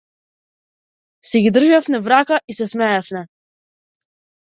Си 1.33 1.43
ги 1.45 1.53
држиме 1.59 2.01
в 2.07 2.11
рака 2.15 2.43
и 2.55 2.59
се 2.63 2.71
смееме. 2.75 3.27